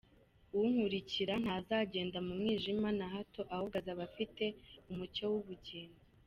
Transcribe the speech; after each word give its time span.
unkurikira 0.59 1.33
ntazagenda 1.43 2.17
mu 2.27 2.33
mwijima 2.39 2.89
na 2.99 3.05
hato, 3.13 3.41
ahubwo 3.53 3.75
azaba 3.81 4.01
afite 4.09 4.45
umucyo 4.91 5.23
w'ubugingo. 5.31 5.97